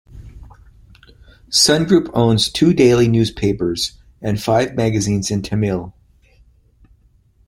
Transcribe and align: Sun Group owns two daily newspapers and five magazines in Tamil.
Sun 1.51 1.85
Group 1.85 2.09
owns 2.15 2.49
two 2.51 2.73
daily 2.73 3.07
newspapers 3.07 3.99
and 4.19 4.41
five 4.41 4.73
magazines 4.73 5.29
in 5.29 5.43
Tamil. 5.43 5.93